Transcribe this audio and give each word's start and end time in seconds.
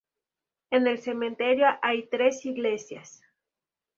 En 0.71 0.87
el 0.87 0.97
cementerio 0.97 1.67
hay 1.83 2.09
tres 2.09 2.43
iglesias. 2.47 3.21